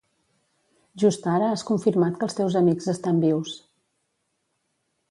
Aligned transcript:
Just 1.03 1.27
ara 1.33 1.49
has 1.57 1.65
confirmat 1.71 2.17
que 2.23 2.27
els 2.29 2.39
teus 2.41 2.59
amics 2.63 2.91
estan 2.95 3.21
vius. 3.29 3.57